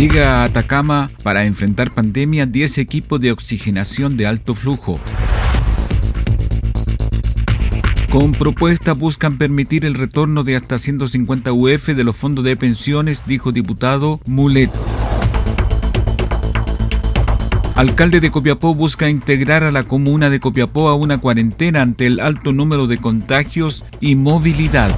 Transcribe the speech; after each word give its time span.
Llega 0.00 0.40
a 0.40 0.44
Atacama 0.44 1.10
para 1.22 1.44
enfrentar 1.44 1.90
pandemia 1.90 2.46
10 2.46 2.78
equipos 2.78 3.20
de 3.20 3.32
oxigenación 3.32 4.16
de 4.16 4.26
alto 4.26 4.54
flujo. 4.54 4.98
Con 8.08 8.32
propuesta 8.32 8.94
buscan 8.94 9.36
permitir 9.36 9.84
el 9.84 9.92
retorno 9.92 10.42
de 10.42 10.56
hasta 10.56 10.78
150 10.78 11.52
UF 11.52 11.88
de 11.88 12.02
los 12.02 12.16
fondos 12.16 12.46
de 12.46 12.56
pensiones, 12.56 13.24
dijo 13.26 13.52
diputado 13.52 14.20
Mulet. 14.24 14.70
Alcalde 17.74 18.20
de 18.20 18.30
Copiapó 18.30 18.74
busca 18.74 19.10
integrar 19.10 19.64
a 19.64 19.70
la 19.70 19.82
comuna 19.82 20.30
de 20.30 20.40
Copiapó 20.40 20.88
a 20.88 20.94
una 20.94 21.18
cuarentena 21.18 21.82
ante 21.82 22.06
el 22.06 22.20
alto 22.20 22.52
número 22.52 22.86
de 22.86 22.96
contagios 22.96 23.84
y 24.00 24.16
movilidad. 24.16 24.96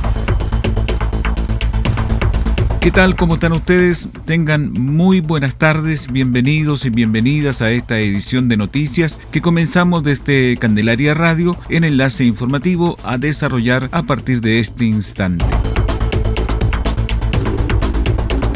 ¿Qué 2.83 2.91
tal? 2.91 3.15
¿Cómo 3.15 3.35
están 3.35 3.53
ustedes? 3.53 4.09
Tengan 4.25 4.73
muy 4.73 5.21
buenas 5.21 5.55
tardes, 5.55 6.11
bienvenidos 6.11 6.85
y 6.85 6.91
bienvenidas 6.91 7.63
a 7.63 7.71
esta 7.71 8.01
edición 8.01 8.49
de 8.49 8.57
noticias 8.57 9.21
que 9.31 9.41
comenzamos 9.41 10.03
desde 10.03 10.57
Candelaria 10.57 11.15
Radio 11.15 11.57
en 11.69 11.85
enlace 11.85 12.25
informativo 12.25 12.97
a 13.05 13.19
desarrollar 13.19 13.89
a 13.93 14.03
partir 14.03 14.41
de 14.41 14.59
este 14.59 14.85
instante. 14.85 15.45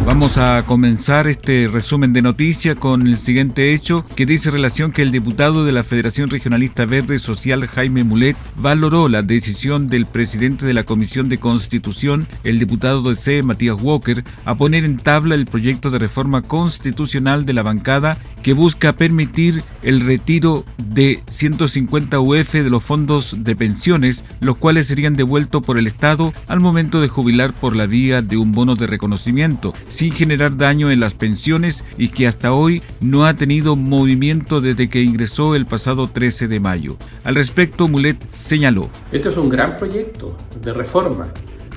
Vamos 0.06 0.38
a 0.38 0.64
comenzar 0.64 1.26
este 1.26 1.66
resumen 1.66 2.12
de 2.12 2.22
noticias 2.22 2.76
con 2.76 3.08
el 3.08 3.18
siguiente 3.18 3.74
hecho 3.74 4.06
que 4.14 4.24
dice 4.24 4.52
relación 4.52 4.92
que 4.92 5.02
el 5.02 5.10
diputado 5.10 5.64
de 5.64 5.72
la 5.72 5.82
Federación 5.82 6.30
Regionalista 6.30 6.86
Verde 6.86 7.18
Social 7.18 7.66
Jaime 7.66 8.04
Mulet 8.04 8.36
valoró 8.54 9.08
la 9.08 9.22
decisión 9.22 9.88
del 9.88 10.06
presidente 10.06 10.64
de 10.64 10.74
la 10.74 10.84
Comisión 10.84 11.28
de 11.28 11.38
Constitución, 11.38 12.28
el 12.44 12.60
diputado 12.60 13.02
del 13.02 13.18
CE 13.18 13.42
Matías 13.42 13.82
Walker, 13.82 14.22
a 14.44 14.54
poner 14.54 14.84
en 14.84 14.96
tabla 14.96 15.34
el 15.34 15.44
proyecto 15.44 15.90
de 15.90 15.98
reforma 15.98 16.40
constitucional 16.40 17.44
de 17.44 17.54
la 17.54 17.64
bancada 17.64 18.16
que 18.44 18.52
busca 18.52 18.92
permitir 18.92 19.64
el 19.86 20.00
retiro 20.00 20.64
de 20.78 21.22
150 21.30 22.18
UF 22.18 22.52
de 22.54 22.68
los 22.70 22.82
fondos 22.82 23.36
de 23.38 23.54
pensiones, 23.54 24.24
los 24.40 24.56
cuales 24.56 24.88
serían 24.88 25.14
devueltos 25.14 25.62
por 25.64 25.78
el 25.78 25.86
Estado 25.86 26.32
al 26.48 26.58
momento 26.58 27.00
de 27.00 27.06
jubilar 27.06 27.54
por 27.54 27.76
la 27.76 27.86
vía 27.86 28.20
de 28.20 28.36
un 28.36 28.50
bono 28.50 28.74
de 28.74 28.88
reconocimiento 28.88 29.72
sin 29.88 30.12
generar 30.12 30.56
daño 30.56 30.90
en 30.90 30.98
las 30.98 31.14
pensiones 31.14 31.84
y 31.96 32.08
que 32.08 32.26
hasta 32.26 32.52
hoy 32.52 32.82
no 33.00 33.26
ha 33.26 33.34
tenido 33.34 33.76
movimiento 33.76 34.60
desde 34.60 34.90
que 34.90 35.02
ingresó 35.02 35.54
el 35.54 35.66
pasado 35.66 36.08
13 36.08 36.48
de 36.48 36.58
mayo. 36.58 36.96
Al 37.22 37.36
respecto, 37.36 37.86
Mulet 37.86 38.18
señaló. 38.32 38.90
Este 39.12 39.28
es 39.28 39.36
un 39.36 39.48
gran 39.48 39.76
proyecto 39.76 40.36
de 40.62 40.72
reforma 40.72 41.28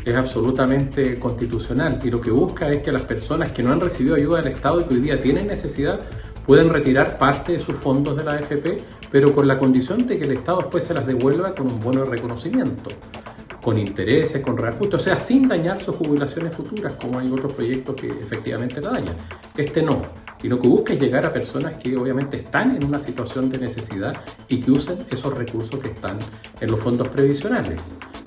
es 0.06 0.16
absolutamente 0.16 1.20
constitucional 1.20 2.00
y 2.04 2.10
lo 2.10 2.22
que 2.22 2.32
busca 2.32 2.70
es 2.70 2.82
que 2.82 2.92
las 2.92 3.04
personas 3.04 3.52
que 3.52 3.64
no 3.64 3.72
han 3.72 3.82
recibido 3.82 4.16
ayuda 4.16 4.42
del 4.42 4.54
Estado 4.54 4.82
y 4.82 4.84
que 4.86 4.94
hoy 4.96 5.02
día 5.02 5.22
tienen 5.22 5.48
necesidad 5.48 6.00
pueden 6.50 6.74
retirar 6.74 7.16
parte 7.20 7.54
de 7.54 7.60
sus 7.60 7.76
fondos 7.76 8.18
de 8.18 8.24
la 8.24 8.32
AFP, 8.32 8.82
pero 9.12 9.36
con 9.36 9.48
la 9.48 9.60
condición 9.60 10.08
de 10.08 10.18
que 10.18 10.26
el 10.26 10.32
Estado 10.32 10.62
después 10.62 10.84
se 10.84 10.96
las 10.96 11.06
devuelva 11.06 11.54
con 11.54 11.68
un 11.68 11.80
bono 11.80 12.00
de 12.00 12.10
reconocimiento 12.10 12.90
con 13.62 13.78
intereses, 13.78 14.42
con 14.42 14.58
reajustes, 14.58 15.02
o 15.02 15.04
sea, 15.04 15.16
sin 15.16 15.48
dañar 15.48 15.80
sus 15.80 15.96
jubilaciones 15.98 16.56
futuras, 16.56 16.94
como 16.94 17.20
hay 17.20 17.32
otros 17.32 17.54
proyectos 17.54 17.94
que 17.98 18.08
efectivamente 18.08 18.82
la 18.82 18.92
dañan. 18.92 19.16
Este 19.56 19.84
no. 19.84 20.02
Y 20.42 20.48
lo 20.48 20.60
que 20.60 20.68
busca 20.68 20.94
es 20.94 21.00
llegar 21.00 21.24
a 21.26 21.34
personas 21.34 21.76
que 21.76 21.96
obviamente 21.96 22.38
están 22.38 22.76
en 22.76 22.86
una 22.86 23.00
situación 23.00 23.52
de 23.52 23.60
necesidad 23.60 24.14
y 24.48 24.62
que 24.62 24.72
usen 24.72 24.98
esos 25.12 25.38
recursos 25.38 25.80
que 25.80 25.90
están 25.90 26.18
en 26.62 26.72
los 26.72 26.80
fondos 26.80 27.10
previsionales. 27.10 27.80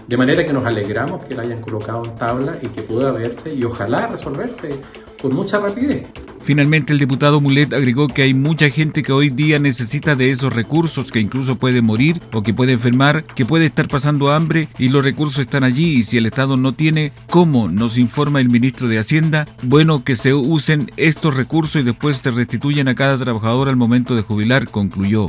De 0.06 0.16
manera 0.16 0.47
que 0.47 0.53
nos 0.53 0.65
alegramos 0.65 1.25
que 1.25 1.34
la 1.34 1.43
hayan 1.43 1.60
colocado 1.60 2.04
en 2.04 2.15
tabla 2.15 2.56
y 2.60 2.69
que 2.69 2.83
pueda 2.83 3.10
verse 3.10 3.53
y 3.53 3.65
ojalá 3.65 4.06
resolverse 4.06 4.81
con 5.21 5.34
mucha 5.34 5.59
rapidez. 5.59 6.06
Finalmente, 6.44 6.92
el 6.92 6.98
diputado 6.98 7.41
Mulet 7.41 7.72
agregó 7.72 8.08
que 8.08 8.22
hay 8.22 8.34
mucha 8.34 8.69
gente 8.69 9.03
que 9.03 9.12
hoy 9.12 9.30
día 9.30 9.60
necesita 9.60 10.16
de 10.16 10.30
esos 10.30 10.53
recursos, 10.53 11.12
que 11.12 11.20
incluso 11.20 11.56
puede 11.56 11.82
morir 11.82 12.20
o 12.32 12.42
que 12.42 12.53
puede 12.53 12.72
enfermar, 12.72 13.25
que 13.25 13.47
puede 13.47 13.66
estar 13.66 13.86
pasando 13.86 14.32
hambre 14.32 14.69
y 14.78 14.88
los 14.88 15.04
recursos 15.04 15.38
están 15.38 15.62
allí 15.62 15.98
y 15.98 16.03
si 16.03 16.19
el 16.19 16.26
Estado 16.26 16.56
no 16.56 16.72
tiene, 16.72 17.12
¿cómo 17.30 17.69
nos 17.69 17.97
informa 17.97 18.41
el 18.41 18.50
ministro 18.50 18.88
de 18.88 18.98
Hacienda? 18.98 19.44
Bueno, 19.62 20.03
que 20.03 20.16
se 20.16 20.34
usen 20.34 20.91
estos 20.97 21.36
recursos 21.36 21.80
y 21.80 21.84
después 21.84 22.16
se 22.16 22.32
restituyen 22.32 22.88
a 22.88 22.97
cada 22.97 23.16
trabajador 23.19 23.69
al 23.69 23.76
momento 23.76 24.16
de 24.16 24.22
jubilar, 24.22 24.69
concluyó. 24.69 25.26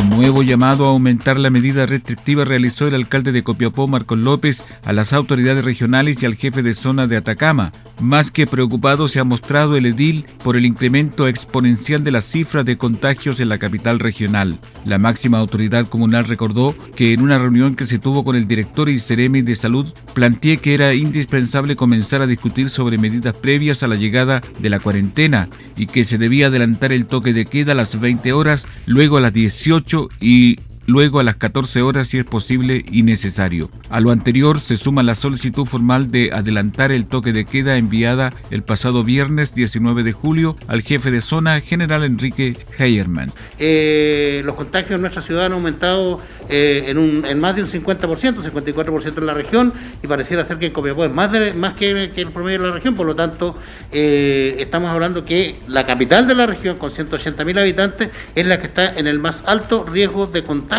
Un 0.00 0.10
nuevo 0.10 0.42
llamado 0.42 0.86
a 0.86 0.88
aumentar 0.88 1.38
la 1.38 1.50
medida 1.50 1.86
restrictiva 1.86 2.44
realizó 2.44 2.88
el 2.88 2.94
alcalde 2.94 3.30
de 3.30 3.44
Copiapó, 3.44 3.86
Marcos 3.86 4.18
López, 4.18 4.64
a 4.84 4.92
las 4.92 5.12
autoridades 5.12 5.64
regionales 5.64 6.20
y 6.20 6.26
al 6.26 6.34
jefe 6.34 6.64
de 6.64 6.74
zona 6.74 7.06
de 7.06 7.16
Atacama. 7.16 7.70
Más 8.00 8.30
que 8.30 8.46
preocupado 8.46 9.06
se 9.08 9.20
ha 9.20 9.24
mostrado 9.24 9.76
el 9.76 9.86
edil 9.86 10.26
por 10.42 10.56
el 10.56 10.66
incremento 10.66 11.28
exponencial 11.28 12.02
de 12.02 12.10
las 12.10 12.24
cifras 12.24 12.64
de 12.64 12.76
contagios 12.76 13.38
en 13.40 13.48
la 13.48 13.58
capital 13.58 14.00
regional. 14.00 14.58
La 14.84 14.98
máxima 14.98 15.38
autoridad 15.38 15.86
comunal 15.86 16.24
recordó 16.24 16.74
que 16.96 17.12
en 17.12 17.22
una 17.22 17.38
reunión 17.38 17.76
que 17.76 17.84
se 17.84 17.98
tuvo 17.98 18.24
con 18.24 18.36
el 18.36 18.46
director 18.46 18.88
y 18.88 18.98
de 18.98 19.54
Salud, 19.54 19.86
planteé 20.12 20.58
que 20.58 20.74
era 20.74 20.92
indispensable 20.94 21.76
comenzar 21.76 22.20
a 22.20 22.26
discutir 22.26 22.68
sobre 22.68 22.98
medidas 22.98 23.34
previas 23.34 23.82
a 23.82 23.88
la 23.88 23.96
llegada 23.96 24.42
de 24.58 24.70
la 24.70 24.80
cuarentena 24.80 25.48
y 25.76 25.86
que 25.86 26.04
se 26.04 26.18
debía 26.18 26.48
adelantar 26.48 26.92
el 26.92 27.06
toque 27.06 27.32
de 27.32 27.46
queda 27.46 27.72
a 27.72 27.76
las 27.76 28.00
20 28.00 28.32
horas, 28.32 28.66
luego 28.86 29.18
a 29.18 29.20
las 29.20 29.32
18 29.32 30.08
y 30.20 30.58
luego 30.86 31.20
a 31.20 31.22
las 31.22 31.36
14 31.36 31.82
horas 31.82 32.08
si 32.08 32.18
es 32.18 32.24
posible 32.24 32.84
y 32.90 33.02
necesario. 33.02 33.70
A 33.90 34.00
lo 34.00 34.10
anterior 34.10 34.60
se 34.60 34.76
suma 34.76 35.02
la 35.02 35.14
solicitud 35.14 35.64
formal 35.64 36.10
de 36.10 36.30
adelantar 36.32 36.92
el 36.92 37.06
toque 37.06 37.32
de 37.32 37.44
queda 37.44 37.76
enviada 37.76 38.32
el 38.50 38.62
pasado 38.62 39.04
viernes 39.04 39.54
19 39.54 40.02
de 40.02 40.12
julio 40.12 40.56
al 40.66 40.82
jefe 40.82 41.10
de 41.10 41.20
zona, 41.20 41.60
general 41.60 42.04
Enrique 42.04 42.56
Heyerman. 42.78 43.32
Eh, 43.58 44.42
los 44.44 44.54
contagios 44.54 44.92
en 44.92 45.00
nuestra 45.00 45.22
ciudad 45.22 45.46
han 45.46 45.52
aumentado 45.52 46.20
eh, 46.48 46.84
en, 46.88 46.98
un, 46.98 47.24
en, 47.24 47.40
más 47.40 47.56
de 47.56 47.62
un 47.62 47.68
50%, 47.68 47.98
54% 47.98 49.18
en 49.18 49.26
la 49.26 49.34
región 49.34 49.72
y 50.02 50.06
pareciera 50.06 50.44
ser 50.44 50.58
que 50.58 50.66
en 50.66 50.72
Copiapó 50.72 51.04
es 51.04 51.12
más, 51.12 51.30
más 51.56 51.74
que, 51.74 51.90
el 52.14 52.30
promedio 52.30 52.60
de 52.60 52.68
la 52.68 52.74
región, 52.74 52.94
por 52.94 53.06
lo 53.06 53.16
tanto 53.16 53.56
eh, 53.92 54.56
estamos 54.58 54.90
hablando 54.90 55.24
que 55.24 55.60
la 55.68 55.86
capital 55.86 56.26
de 56.26 56.34
la 56.34 56.46
región 56.46 56.76
con 56.76 56.90
180.000 56.90 57.58
habitantes 57.58 58.10
es 58.34 58.46
la 58.46 58.58
que 58.58 58.66
está 58.66 58.94
en 58.94 59.06
el 59.06 59.18
más 59.18 59.42
alto 59.46 59.84
riesgo 59.84 60.26
de 60.26 60.42
contagio 60.42 60.73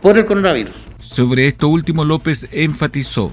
por 0.00 0.18
el 0.18 0.26
coronavirus. 0.26 0.74
Sobre 1.00 1.46
esto 1.46 1.68
último, 1.68 2.04
López 2.04 2.48
enfatizó. 2.50 3.30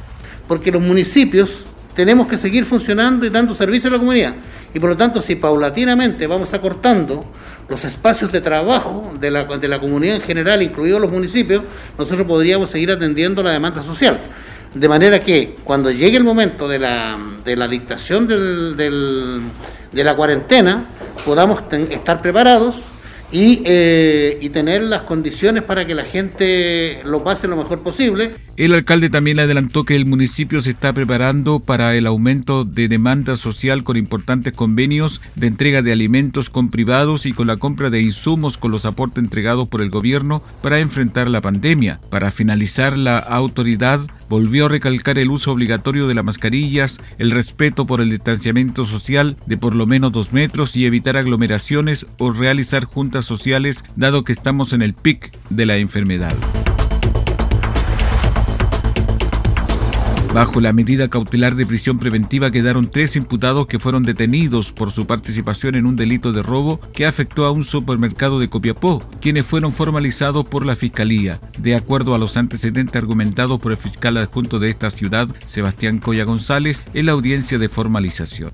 Porque 0.47 0.71
los 0.71 0.81
municipios 0.81 1.65
tenemos 1.95 2.27
que 2.27 2.37
seguir 2.37 2.65
funcionando 2.65 3.25
y 3.25 3.29
dando 3.29 3.55
servicio 3.55 3.89
a 3.89 3.93
la 3.93 3.99
comunidad. 3.99 4.33
Y 4.73 4.79
por 4.79 4.89
lo 4.89 4.97
tanto, 4.97 5.21
si 5.21 5.35
paulatinamente 5.35 6.27
vamos 6.27 6.53
acortando 6.53 7.21
los 7.67 7.85
espacios 7.85 8.31
de 8.31 8.41
trabajo 8.41 9.11
de 9.19 9.31
la, 9.31 9.45
de 9.45 9.67
la 9.67 9.79
comunidad 9.79 10.15
en 10.15 10.21
general, 10.21 10.61
incluidos 10.61 11.01
los 11.01 11.11
municipios, 11.11 11.63
nosotros 11.97 12.27
podríamos 12.27 12.69
seguir 12.69 12.91
atendiendo 12.91 13.41
la 13.41 13.51
demanda 13.51 13.81
social. 13.81 14.19
De 14.73 14.87
manera 14.87 15.23
que 15.23 15.57
cuando 15.63 15.89
llegue 15.89 16.17
el 16.17 16.23
momento 16.23 16.67
de 16.67 16.77
la, 16.79 17.17
de 17.43 17.55
la 17.55 17.67
dictación 17.67 18.27
del, 18.27 18.77
del, 18.77 19.41
de 19.91 20.03
la 20.03 20.15
cuarentena, 20.15 20.83
podamos 21.25 21.63
estar 21.89 22.21
preparados 22.21 22.83
y, 23.31 23.61
eh, 23.65 24.37
y, 24.41 24.49
tener 24.49 24.81
las 24.81 25.03
condiciones 25.03 25.63
para 25.63 25.85
que 25.85 25.93
la 25.93 26.05
gente 26.05 26.99
lo 27.03 27.23
pase 27.23 27.47
lo 27.47 27.55
mejor 27.55 27.81
posible. 27.81 28.35
El 28.59 28.73
alcalde 28.73 29.09
también 29.09 29.39
adelantó 29.39 29.85
que 29.85 29.95
el 29.95 30.05
municipio 30.05 30.59
se 30.59 30.71
está 30.71 30.91
preparando 30.91 31.61
para 31.61 31.95
el 31.95 32.05
aumento 32.05 32.65
de 32.65 32.89
demanda 32.89 33.37
social 33.37 33.85
con 33.85 33.95
importantes 33.95 34.53
convenios 34.53 35.21
de 35.35 35.47
entrega 35.47 35.81
de 35.81 35.93
alimentos 35.93 36.49
con 36.49 36.67
privados 36.67 37.25
y 37.25 37.31
con 37.31 37.47
la 37.47 37.55
compra 37.55 37.89
de 37.89 38.01
insumos 38.01 38.57
con 38.57 38.71
los 38.71 38.83
aportes 38.83 39.23
entregados 39.23 39.69
por 39.69 39.81
el 39.81 39.89
gobierno 39.89 40.43
para 40.61 40.81
enfrentar 40.81 41.29
la 41.29 41.39
pandemia. 41.39 42.01
Para 42.09 42.31
finalizar, 42.31 42.97
la 42.97 43.17
autoridad 43.19 44.01
volvió 44.27 44.65
a 44.65 44.69
recalcar 44.69 45.19
el 45.19 45.31
uso 45.31 45.53
obligatorio 45.53 46.09
de 46.09 46.15
las 46.15 46.25
mascarillas, 46.25 46.99
el 47.17 47.31
respeto 47.31 47.85
por 47.85 48.01
el 48.01 48.09
distanciamiento 48.09 48.85
social 48.85 49.37
de 49.45 49.55
por 49.55 49.73
lo 49.73 49.87
menos 49.87 50.11
dos 50.11 50.33
metros 50.33 50.75
y 50.75 50.85
evitar 50.85 51.15
aglomeraciones 51.15 52.07
o 52.17 52.33
realizar 52.33 52.83
juntas 52.83 53.23
sociales 53.23 53.85
dado 53.95 54.25
que 54.25 54.33
estamos 54.33 54.73
en 54.73 54.81
el 54.81 54.95
pic 54.95 55.31
de 55.49 55.65
la 55.65 55.77
enfermedad. 55.77 56.35
Bajo 60.33 60.61
la 60.61 60.73
medida 60.73 61.09
cautelar 61.09 61.55
de 61.55 61.65
prisión 61.65 61.97
preventiva 61.97 62.51
quedaron 62.51 62.89
tres 62.91 63.15
imputados 63.15 63.65
que 63.65 63.79
fueron 63.79 64.03
detenidos 64.03 64.71
por 64.71 64.91
su 64.91 65.07
participación 65.07 65.73
en 65.73 65.87
un 65.87 65.95
delito 65.95 66.31
de 66.31 66.43
robo 66.43 66.79
que 66.93 67.07
afectó 67.07 67.45
a 67.45 67.51
un 67.51 67.63
supermercado 67.63 68.39
de 68.39 68.47
Copiapó, 68.47 69.01
quienes 69.21 69.47
fueron 69.47 69.73
formalizados 69.73 70.45
por 70.45 70.67
la 70.67 70.75
Fiscalía, 70.75 71.41
de 71.57 71.75
acuerdo 71.75 72.13
a 72.13 72.19
los 72.19 72.37
antecedentes 72.37 72.95
argumentados 72.95 73.59
por 73.59 73.71
el 73.71 73.77
fiscal 73.79 74.17
adjunto 74.17 74.59
de 74.59 74.69
esta 74.69 74.91
ciudad, 74.91 75.27
Sebastián 75.47 75.97
Coya 75.97 76.25
González, 76.25 76.83
en 76.93 77.07
la 77.07 77.13
audiencia 77.13 77.57
de 77.57 77.67
formalización. 77.67 78.51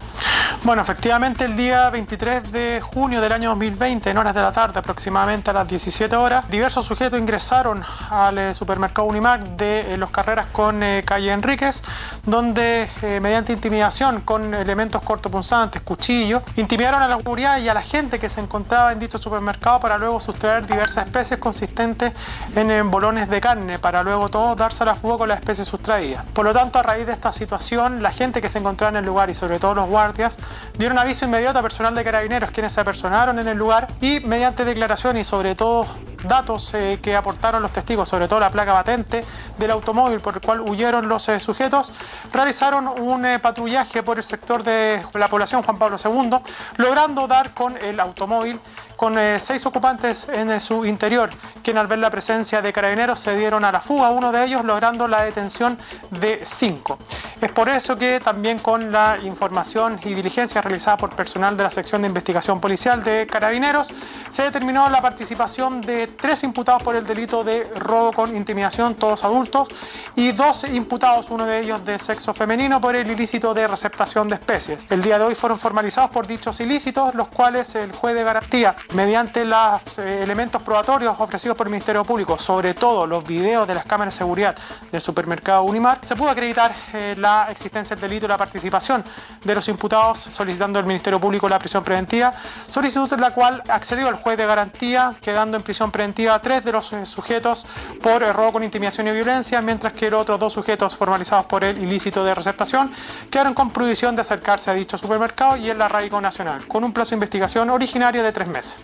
Bueno, 0.64 0.82
efectivamente 0.82 1.46
el 1.46 1.56
día 1.56 1.90
23 1.92 2.52
de 2.52 2.82
junio 2.82 3.22
del 3.22 3.32
año 3.32 3.50
2020, 3.50 4.10
en 4.10 4.18
horas 4.18 4.34
de 4.34 4.42
la 4.42 4.52
tarde, 4.52 4.80
aproximadamente 4.80 5.52
a 5.52 5.54
las 5.54 5.68
17 5.68 6.16
horas, 6.16 6.50
diversos 6.50 6.86
sujetos 6.86 7.20
ingresaron 7.20 7.84
al 8.10 8.38
eh, 8.38 8.54
supermercado 8.54 9.08
Unimark 9.08 9.44
de 9.58 9.94
eh, 9.94 9.98
Los 9.98 10.10
Carreras 10.10 10.48
con 10.48 10.82
eh, 10.82 11.04
calle 11.06 11.32
Enríquez, 11.32 11.84
donde 12.26 12.88
mediante 13.22 13.54
intimidación 13.54 14.22
con 14.22 14.54
elementos 14.56 15.02
cortopunzantes, 15.04 15.82
cuchillos, 15.84 16.42
intimidaron 16.56 17.02
a 17.02 17.08
la 17.08 17.18
seguridad 17.18 17.60
y 17.60 17.70
a 17.70 17.74
la 17.74 17.82
gente 17.82 18.18
que 18.18 18.30
se 18.30 18.42
encontraba 18.42 18.92
en 18.92 19.00
dicho 19.00 19.20
supermercado 19.20 19.80
para 19.80 19.98
luego 19.98 20.20
sustraer 20.20 20.66
diversas 20.66 21.06
especies 21.06 21.40
consistentes 21.40 22.14
en 22.56 22.90
bolones 22.90 23.30
de 23.30 23.40
carne, 23.40 23.78
para 23.78 24.02
luego 24.02 24.30
todos 24.30 24.58
darse 24.58 24.84
a 24.84 24.88
la 24.88 24.96
fuga 24.96 25.18
con 25.18 25.30
las 25.30 25.40
especies 25.40 25.68
sustraídas. 25.68 26.26
Por 26.34 26.46
lo 26.46 26.54
tanto, 26.54 26.80
a 26.80 26.84
raíz 26.84 27.06
de 27.06 27.14
esta 27.14 27.32
situación, 27.32 28.02
la 28.02 28.12
gente 28.12 28.42
que 28.42 28.50
se 28.50 28.58
encontraba 28.60 28.90
en 28.90 28.98
el 28.98 29.06
lugar 29.06 29.30
y 29.30 29.36
sobre 29.36 29.60
todo 29.60 29.76
los 29.76 29.88
guardias, 29.88 30.40
dieron 30.78 30.98
aviso 30.98 31.26
inmediato 31.26 31.60
a 31.60 31.62
personal 31.62 31.96
de 31.96 32.04
carabineros 32.04 32.52
quienes 32.52 32.74
se 32.74 32.82
apersonaron 32.82 33.40
en 33.40 33.48
el 33.48 33.58
lugar 33.58 33.88
y 34.02 34.20
mediante 34.22 34.66
declaración 34.66 35.18
y 35.18 35.24
sobre 35.24 35.56
todo 35.56 35.86
datos 36.28 36.74
eh, 36.74 37.00
que 37.02 37.16
aportaron 37.16 37.62
los 37.62 37.72
testigos, 37.72 38.10
sobre 38.10 38.28
todo 38.28 38.40
la 38.40 38.50
placa 38.50 38.74
patente 38.74 39.24
del 39.58 39.72
automóvil 39.72 40.20
por 40.20 40.36
el 40.36 40.42
cual 40.42 40.62
huyeron 40.62 41.08
los 41.08 41.28
eh, 41.30 41.40
sujetos, 41.40 41.92
realizaron 42.32 42.88
un 42.88 43.26
eh, 43.26 43.40
patrullaje 43.40 44.04
por 44.04 44.18
el 44.18 44.24
sector 44.24 44.64
de 44.64 45.02
la 45.14 45.28
población 45.28 45.64
Juan 45.64 45.78
Pablo 45.78 45.98
II, 46.04 46.38
logrando 46.78 47.28
dar 47.28 47.52
con 47.52 47.78
el 47.78 48.00
automóvil 48.00 48.60
con 48.96 49.18
seis 49.40 49.66
ocupantes 49.66 50.30
en 50.30 50.58
su 50.62 50.86
interior, 50.86 51.30
quien 51.62 51.78
al 51.78 51.86
ver 51.86 52.00
la 52.00 52.10
presencia 52.10 52.62
de 52.62 52.72
carabineros 52.72 53.20
se 53.20 53.36
dieron 53.36 53.66
a 53.66 53.72
la 53.74 53.82
fuga, 53.82 54.10
uno 54.10 54.32
de 54.32 54.46
ellos 54.46 54.64
logrando 54.64 55.06
la 55.06 55.24
detención 55.24 55.78
de 56.12 56.40
cinco. 56.44 56.98
Es 57.42 57.52
por 57.52 57.68
eso 57.68 57.98
que 57.98 58.22
también 58.22 58.60
con 58.60 58.94
la 58.94 59.18
información 59.22 60.00
y 60.02 60.14
diligencia 60.14 60.62
realizada 60.62 60.96
por 60.96 61.10
personal 61.10 61.58
de 61.58 61.64
la 61.64 61.70
sección 61.70 62.02
de 62.02 62.08
investigación 62.08 62.62
policial 62.62 63.04
de 63.04 63.28
carabineros, 63.28 63.94
se 64.30 64.44
determinó 64.44 64.90
la 64.90 65.02
participación 65.02 65.82
de 65.82 66.15
tres 66.16 66.44
imputados 66.44 66.82
por 66.84 66.96
el 66.96 67.06
delito 67.06 67.44
de 67.44 67.64
robo 67.76 68.12
con 68.12 68.36
intimidación, 68.36 68.96
todos 68.96 69.24
adultos, 69.24 69.70
y 70.16 70.32
dos 70.32 70.64
imputados, 70.66 71.30
uno 71.30 71.46
de 71.46 71.62
ellos 71.62 71.84
de 71.86 72.00
sexo 72.00 72.34
femenino, 72.34 72.80
por 72.80 72.96
el 72.96 73.10
ilícito 73.10 73.54
de 73.54 73.68
receptación 73.68 74.30
de 74.30 74.36
especies. 74.36 74.88
El 74.90 75.02
día 75.02 75.20
de 75.20 75.26
hoy 75.26 75.36
fueron 75.36 75.60
formalizados 75.60 76.12
por 76.12 76.26
dichos 76.26 76.60
ilícitos, 76.60 77.14
los 77.16 77.28
cuales 77.28 77.76
el 77.76 77.92
juez 77.92 78.16
de 78.16 78.24
garantía, 78.24 78.76
mediante 78.94 79.46
los 79.46 80.00
eh, 80.00 80.24
elementos 80.24 80.62
probatorios 80.62 81.20
ofrecidos 81.20 81.58
por 81.58 81.68
el 81.68 81.72
Ministerio 81.72 82.04
Público, 82.04 82.38
sobre 82.38 82.74
todo 82.74 83.06
los 83.06 83.24
videos 83.24 83.68
de 83.68 83.76
las 83.76 83.86
cámaras 83.86 84.14
de 84.14 84.18
seguridad 84.20 84.56
del 84.92 85.02
supermercado 85.02 85.64
Unimar, 85.64 86.00
se 86.02 86.16
pudo 86.16 86.30
acreditar 86.30 86.76
eh, 86.94 87.16
la 87.18 87.48
existencia 87.50 87.96
del 87.96 88.10
delito 88.10 88.26
y 88.26 88.30
la 88.30 88.38
participación 88.38 89.04
de 89.44 89.56
los 89.56 89.68
imputados 89.68 90.20
solicitando 90.20 90.80
al 90.80 90.86
Ministerio 90.86 91.20
Público 91.20 91.50
la 91.50 91.60
prisión 91.60 91.84
preventiva, 91.84 92.34
solicitud 92.68 93.12
en 93.14 93.22
la 93.22 93.32
cual 93.32 93.62
accedió 93.68 94.08
el 94.10 94.16
juez 94.16 94.38
de 94.38 94.46
garantía, 94.46 95.14
quedando 95.22 95.58
en 95.58 95.64
prisión 95.64 95.92
preventiva 95.92 96.05
a 96.32 96.40
tres 96.40 96.64
de 96.64 96.72
los 96.72 96.94
eh, 96.94 97.06
sujetos 97.06 97.66
por 98.02 98.22
robo 98.22 98.54
con 98.54 98.64
intimidación 98.64 99.08
y 99.08 99.12
violencia, 99.12 99.62
mientras 99.62 99.94
que 99.94 100.10
los 100.10 100.22
otros 100.22 100.40
dos 100.40 100.54
sujetos 100.54 100.96
formalizados 100.96 101.46
por 101.46 101.64
el 101.64 101.78
ilícito 101.82 102.24
de 102.24 102.36
receptación 102.36 102.92
quedaron 103.30 103.54
con 103.54 103.72
prohibición 103.72 104.16
de 104.16 104.22
acercarse 104.22 104.70
a 104.70 104.74
dicho 104.74 104.98
supermercado 104.98 105.58
y 105.58 105.70
el 105.70 105.82
arraigo 105.82 106.22
nacional, 106.22 106.68
con 106.68 106.84
un 106.84 106.94
plazo 106.94 107.12
de 107.12 107.16
investigación 107.16 107.70
originario 107.70 108.24
de 108.24 108.32
tres 108.32 108.48
meses. 108.48 108.78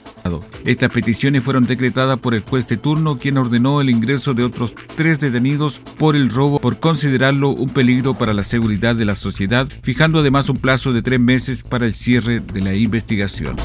Estas 0.65 0.91
peticiones 0.91 1.43
fueron 1.43 1.65
decretadas 1.65 2.19
por 2.19 2.33
el 2.33 2.41
juez 2.41 2.67
de 2.67 2.77
turno, 2.77 3.17
quien 3.17 3.37
ordenó 3.37 3.81
el 3.81 3.89
ingreso 3.89 4.33
de 4.33 4.43
otros 4.43 4.75
tres 4.95 5.19
detenidos 5.19 5.79
por 5.97 6.15
el 6.15 6.29
robo 6.29 6.59
por 6.59 6.79
considerarlo 6.79 7.49
un 7.49 7.69
peligro 7.69 8.13
para 8.13 8.33
la 8.33 8.43
seguridad 8.43 8.95
de 8.95 9.05
la 9.05 9.15
sociedad, 9.15 9.67
fijando 9.83 10.19
además 10.19 10.49
un 10.49 10.57
plazo 10.57 10.91
de 10.91 11.01
tres 11.01 11.19
meses 11.19 11.63
para 11.63 11.85
el 11.85 11.95
cierre 11.95 12.39
de 12.39 12.61
la 12.61 12.73
investigación. 12.73 13.55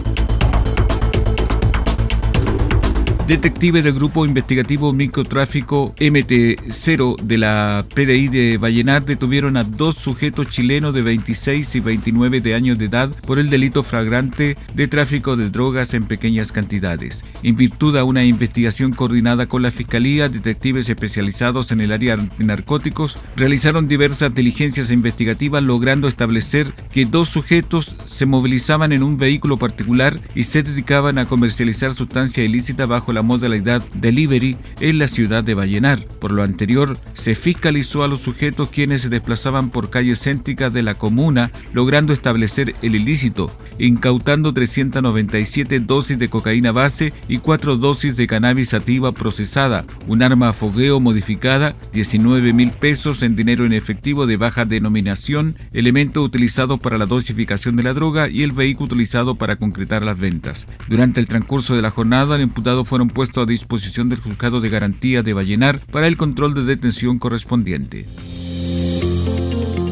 Detectives 3.26 3.82
del 3.82 3.94
Grupo 3.94 4.25
Investigativo 4.25 4.93
Microtráfico 4.93 5.93
MT0 5.96 7.17
de 7.17 7.38
la 7.38 7.84
PDI 7.93 8.28
de 8.28 8.56
Vallenar 8.56 9.05
detuvieron 9.05 9.56
a 9.56 9.64
dos 9.64 9.96
sujetos 9.96 10.49
chilenos 10.49 10.94
de 10.94 11.02
26 11.02 11.75
y 11.75 11.81
29 11.81 12.40
de 12.40 12.55
años 12.55 12.78
de 12.78 12.84
edad 12.84 13.11
por 13.26 13.40
el 13.40 13.50
delito 13.50 13.82
flagrante 13.82 14.56
de 14.75 14.87
tráfico 14.87 15.37
de 15.37 15.50
drogas 15.50 15.93
en 15.94 16.05
pequeñas 16.05 16.52
cantidades. 16.52 17.25
En 17.43 17.56
virtud 17.56 17.96
a 17.96 18.05
una 18.05 18.25
investigación 18.25 18.93
coordinada 18.93 19.49
con 19.49 19.61
la 19.61 19.73
Fiscalía, 19.73 20.28
detectives 20.28 20.88
especializados 20.88 21.73
en 21.73 21.81
el 21.81 21.90
área 21.90 22.17
de 22.17 22.44
narcóticos 22.44 23.19
realizaron 23.34 23.88
diversas 23.88 24.37
diligencias 24.37 24.93
investigativas 24.93 25.64
logrando 25.64 26.06
establecer 26.06 26.73
que 26.93 27.06
dos 27.06 27.28
sujetos 27.28 27.96
se 28.05 28.25
movilizaban 28.25 28.93
en 28.93 29.02
un 29.02 29.19
vehículo 29.19 29.56
particular 29.56 30.17
y 30.37 30.44
se 30.44 30.62
dedicaban 30.62 31.19
a 31.19 31.26
comercializar 31.26 31.93
sustancia 31.93 32.44
ilícita 32.44 32.87
bajo 32.87 33.16
la 33.17 33.23
modalidad 33.23 33.83
delivery 33.95 34.57
en 34.81 34.99
la 34.99 35.09
ciudad 35.09 35.43
de 35.43 35.55
Vallenar. 35.55 36.05
Por 36.21 36.31
lo 36.31 36.45
anterior, 36.45 36.97
se 37.13 37.35
fiscalizó 37.35 38.05
a 38.05 38.09
los 38.09 38.21
sujetos 38.21 38.69
quienes 38.71 39.01
se 39.01 39.09
desplazaban 39.09 39.71
por 39.71 39.91
calles 39.91 40.23
céntricas 40.23 40.73
de 40.73 40.85
la 40.85 40.95
comuna, 40.95 41.51
logrando 41.73 42.13
establecer 42.13 42.75
el 42.83 42.95
ilícito, 42.95 43.51
incautando 43.79 44.53
397 44.53 45.81
dosis 45.81 46.19
de 46.19 46.29
cocaína 46.29 46.73
base 46.73 47.13
y 47.27 47.38
4 47.38 47.76
dosis 47.76 48.17
de 48.17 48.26
cannabis 48.26 48.69
sativa 48.69 49.12
procesada, 49.12 49.85
un 50.07 50.23
arma 50.23 50.50
a 50.50 50.52
fogueo 50.52 51.00
modificada, 51.00 51.75
19 51.93 52.52
mil 52.52 52.71
pesos 52.71 53.23
en 53.23 53.35
dinero 53.35 53.64
en 53.64 53.73
efectivo 53.73 54.26
de 54.26 54.37
baja 54.37 54.64
denominación, 54.64 55.57
elemento 55.73 56.23
utilizado 56.23 56.79
para 56.79 56.99
la 56.99 57.07
dosificación 57.07 57.76
de 57.76 57.83
la 57.83 57.95
droga 57.95 58.29
y 58.29 58.43
el 58.43 58.52
vehículo 58.52 58.87
utilizado 58.87 59.37
para 59.37 59.57
concretar 59.57 60.05
las 60.05 60.19
ventas. 60.19 60.67
Durante 60.88 61.19
el 61.19 61.26
transcurso 61.26 61.75
de 61.75 61.83
la 61.83 61.90
jornada, 61.90 62.37
el 62.37 62.43
imputado 62.43 62.85
fueron 62.85 63.06
puesto 63.09 63.41
a 63.41 63.47
disposición 63.47 64.09
del 64.09 64.21
juzgado 64.21 64.61
de 64.61 64.69
garantía 64.69 65.23
de 65.23 65.33
Vallenar 65.33 65.81
para 65.91 66.07
el 66.07 66.17
control 66.17 66.55
de 66.55 66.65
detención 66.65 67.19
correspondiente. 67.19 68.07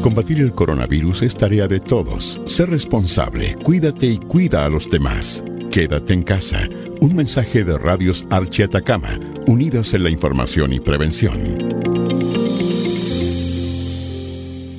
Combatir 0.01 0.39
el 0.39 0.53
coronavirus 0.53 1.23
es 1.23 1.35
tarea 1.35 1.67
de 1.67 1.79
todos. 1.79 2.39
Sé 2.45 2.65
responsable, 2.67 3.55
cuídate 3.63 4.05
y 4.05 4.19
cuida 4.19 4.63
a 4.63 4.69
los 4.69 4.89
demás. 4.89 5.43
Quédate 5.71 6.13
en 6.13 6.23
casa. 6.23 6.69
Un 7.01 7.15
mensaje 7.15 7.63
de 7.63 7.77
Radios 7.77 8.25
Archi 8.29 8.63
Atacama, 8.63 9.19
unidos 9.47 9.93
en 9.93 10.03
la 10.03 10.09
información 10.09 10.73
y 10.73 10.79
prevención. 10.79 11.74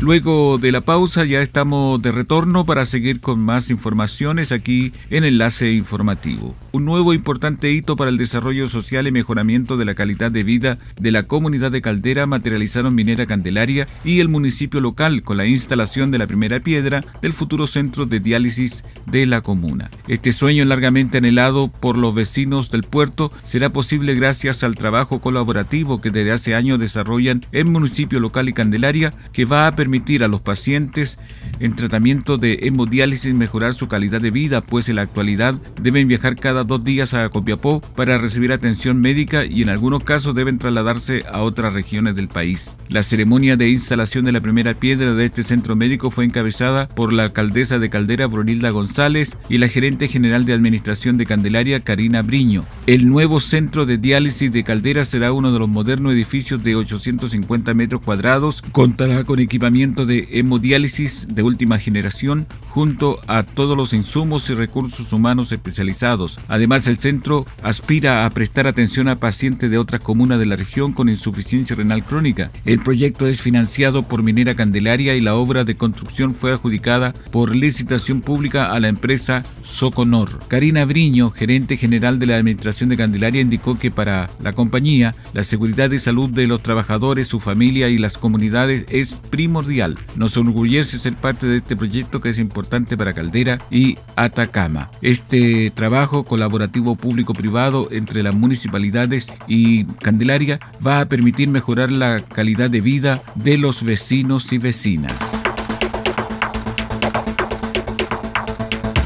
Luego 0.00 0.56
de 0.56 0.72
la 0.72 0.80
pausa 0.80 1.26
ya 1.26 1.42
estamos 1.42 2.00
de 2.00 2.10
retorno 2.10 2.64
para 2.64 2.86
seguir 2.86 3.20
con 3.20 3.38
más 3.38 3.68
informaciones 3.68 4.50
aquí 4.50 4.94
en 5.10 5.24
Enlace 5.24 5.72
Informativo. 5.72 6.56
Un 6.72 6.86
nuevo 6.86 7.12
importante 7.12 7.70
hito 7.70 7.96
para 7.96 8.10
el 8.10 8.16
desarrollo 8.16 8.66
social 8.66 9.06
y 9.06 9.12
mejoramiento 9.12 9.76
de 9.76 9.84
la 9.84 9.94
calidad 9.94 10.30
de 10.30 10.42
vida 10.42 10.78
de 10.98 11.10
la 11.10 11.24
comunidad 11.24 11.70
de 11.70 11.82
Caldera 11.82 12.24
materializaron 12.24 12.94
Minera 12.94 13.26
Candelaria 13.26 13.86
y 14.02 14.20
el 14.20 14.30
municipio 14.30 14.80
local 14.80 15.22
con 15.22 15.36
la 15.36 15.44
instalación 15.44 16.10
de 16.10 16.16
la 16.16 16.26
primera 16.26 16.60
piedra 16.60 17.04
del 17.20 17.34
futuro 17.34 17.66
centro 17.66 18.06
de 18.06 18.20
diálisis 18.20 18.84
de 19.04 19.26
la 19.26 19.42
comuna. 19.42 19.90
Este 20.08 20.32
sueño 20.32 20.64
largamente 20.64 21.18
anhelado 21.18 21.68
por 21.68 21.98
los 21.98 22.14
vecinos 22.14 22.70
del 22.70 22.84
puerto 22.84 23.30
será 23.44 23.70
posible 23.70 24.14
gracias 24.14 24.64
al 24.64 24.76
trabajo 24.76 25.20
colaborativo 25.20 26.00
que 26.00 26.10
desde 26.10 26.32
hace 26.32 26.54
años 26.54 26.80
desarrollan 26.80 27.44
el 27.52 27.66
municipio 27.66 28.18
local 28.18 28.48
y 28.48 28.54
Candelaria 28.54 29.12
que 29.34 29.44
va 29.44 29.66
a 29.66 29.76
permitir 29.76 29.89
permitir 29.90 30.22
a 30.22 30.28
los 30.28 30.40
pacientes 30.40 31.18
en 31.58 31.74
tratamiento 31.74 32.38
de 32.38 32.60
hemodiálisis 32.62 33.34
mejorar 33.34 33.74
su 33.74 33.88
calidad 33.88 34.20
de 34.20 34.30
vida, 34.30 34.60
pues 34.60 34.88
en 34.88 34.94
la 34.94 35.02
actualidad 35.02 35.56
deben 35.82 36.06
viajar 36.06 36.36
cada 36.36 36.62
dos 36.62 36.84
días 36.84 37.12
a 37.12 37.28
Copiapó 37.28 37.80
para 37.96 38.16
recibir 38.16 38.52
atención 38.52 39.00
médica 39.00 39.44
y 39.44 39.62
en 39.62 39.68
algunos 39.68 40.04
casos 40.04 40.36
deben 40.36 40.58
trasladarse 40.58 41.24
a 41.28 41.42
otras 41.42 41.72
regiones 41.72 42.14
del 42.14 42.28
país. 42.28 42.70
La 42.88 43.02
ceremonia 43.02 43.56
de 43.56 43.68
instalación 43.68 44.24
de 44.24 44.30
la 44.30 44.40
primera 44.40 44.74
piedra 44.74 45.12
de 45.12 45.24
este 45.24 45.42
centro 45.42 45.74
médico 45.74 46.12
fue 46.12 46.24
encabezada 46.24 46.86
por 46.86 47.12
la 47.12 47.24
alcaldesa 47.24 47.80
de 47.80 47.90
Caldera, 47.90 48.28
Brunilda 48.28 48.70
González, 48.70 49.38
y 49.48 49.58
la 49.58 49.66
gerente 49.66 50.06
general 50.06 50.46
de 50.46 50.52
Administración 50.52 51.16
de 51.16 51.26
Candelaria, 51.26 51.80
Karina 51.80 52.22
Briño. 52.22 52.64
El 52.86 53.08
nuevo 53.08 53.40
centro 53.40 53.86
de 53.86 53.98
diálisis 53.98 54.52
de 54.52 54.62
Caldera 54.62 55.04
será 55.04 55.32
uno 55.32 55.50
de 55.50 55.58
los 55.58 55.68
modernos 55.68 56.12
edificios 56.12 56.62
de 56.62 56.76
850 56.76 57.74
metros 57.74 58.02
cuadrados, 58.02 58.62
contará 58.70 59.24
con 59.24 59.40
equipamiento 59.40 59.79
de 59.80 60.28
hemodiálisis 60.32 61.26
de 61.34 61.42
última 61.42 61.78
generación 61.78 62.46
junto 62.68 63.18
a 63.26 63.44
todos 63.44 63.78
los 63.78 63.94
insumos 63.94 64.48
y 64.50 64.54
recursos 64.54 65.10
humanos 65.14 65.52
especializados. 65.52 66.38
Además, 66.48 66.86
el 66.86 66.98
centro 66.98 67.46
aspira 67.62 68.26
a 68.26 68.30
prestar 68.30 68.66
atención 68.66 69.08
a 69.08 69.16
pacientes 69.16 69.70
de 69.70 69.78
otras 69.78 70.02
comunas 70.02 70.38
de 70.38 70.44
la 70.44 70.56
región 70.56 70.92
con 70.92 71.08
insuficiencia 71.08 71.74
renal 71.74 72.04
crónica. 72.04 72.50
El 72.66 72.80
proyecto 72.80 73.26
es 73.26 73.40
financiado 73.40 74.02
por 74.02 74.22
Minera 74.22 74.54
Candelaria 74.54 75.16
y 75.16 75.22
la 75.22 75.34
obra 75.34 75.64
de 75.64 75.76
construcción 75.76 76.34
fue 76.34 76.52
adjudicada 76.52 77.14
por 77.32 77.56
licitación 77.56 78.20
pública 78.20 78.72
a 78.72 78.80
la 78.80 78.88
empresa 78.88 79.44
Soconor. 79.62 80.40
Karina 80.48 80.84
Briño, 80.84 81.30
gerente 81.30 81.78
general 81.78 82.18
de 82.18 82.26
la 82.26 82.36
Administración 82.36 82.90
de 82.90 82.98
Candelaria, 82.98 83.40
indicó 83.40 83.78
que 83.78 83.90
para 83.90 84.28
la 84.42 84.52
compañía 84.52 85.14
la 85.32 85.42
seguridad 85.42 85.90
y 85.90 85.98
salud 85.98 86.28
de 86.28 86.46
los 86.46 86.62
trabajadores, 86.62 87.28
su 87.28 87.40
familia 87.40 87.88
y 87.88 87.96
las 87.96 88.18
comunidades 88.18 88.84
es 88.90 89.14
primordial 89.14 89.69
nos 90.16 90.36
enorgullece 90.36 90.98
ser 90.98 91.16
parte 91.16 91.46
de 91.46 91.58
este 91.58 91.76
proyecto 91.76 92.20
que 92.20 92.30
es 92.30 92.38
importante 92.38 92.96
para 92.96 93.14
Caldera 93.14 93.58
y 93.70 93.98
Atacama. 94.16 94.90
Este 95.00 95.70
trabajo 95.70 96.24
colaborativo 96.24 96.96
público-privado 96.96 97.88
entre 97.90 98.22
las 98.22 98.34
municipalidades 98.34 99.32
y 99.46 99.84
Candelaria 99.84 100.58
va 100.84 101.00
a 101.00 101.06
permitir 101.06 101.48
mejorar 101.48 101.92
la 101.92 102.20
calidad 102.20 102.70
de 102.70 102.80
vida 102.80 103.22
de 103.36 103.58
los 103.58 103.84
vecinos 103.84 104.52
y 104.52 104.58
vecinas. 104.58 105.39